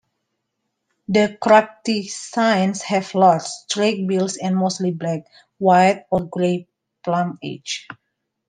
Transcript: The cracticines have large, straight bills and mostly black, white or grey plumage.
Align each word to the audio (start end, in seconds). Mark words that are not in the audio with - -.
The 1.09 1.37
cracticines 1.39 2.81
have 2.81 3.13
large, 3.13 3.43
straight 3.43 4.07
bills 4.07 4.35
and 4.37 4.55
mostly 4.55 4.89
black, 4.89 5.27
white 5.59 6.07
or 6.09 6.21
grey 6.25 6.67
plumage. 7.03 7.87